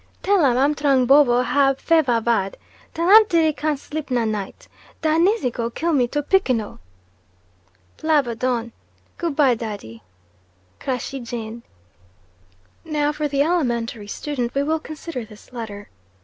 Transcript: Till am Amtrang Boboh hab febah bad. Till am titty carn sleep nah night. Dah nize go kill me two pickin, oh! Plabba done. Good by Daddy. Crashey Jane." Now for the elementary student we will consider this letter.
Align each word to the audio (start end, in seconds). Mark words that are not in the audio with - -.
Till 0.23 0.43
am 0.43 0.57
Amtrang 0.57 1.05
Boboh 1.05 1.45
hab 1.45 1.77
febah 1.77 2.23
bad. 2.23 2.57
Till 2.95 3.07
am 3.07 3.23
titty 3.27 3.53
carn 3.53 3.77
sleep 3.77 4.09
nah 4.09 4.25
night. 4.25 4.67
Dah 5.03 5.19
nize 5.19 5.45
go 5.53 5.69
kill 5.69 5.93
me 5.93 6.07
two 6.07 6.23
pickin, 6.23 6.59
oh! 6.59 6.79
Plabba 7.99 8.33
done. 8.35 8.71
Good 9.19 9.35
by 9.35 9.53
Daddy. 9.53 10.01
Crashey 10.79 11.19
Jane." 11.23 11.61
Now 12.83 13.11
for 13.11 13.27
the 13.27 13.43
elementary 13.43 14.07
student 14.07 14.55
we 14.55 14.63
will 14.63 14.79
consider 14.79 15.23
this 15.23 15.53
letter. 15.53 15.87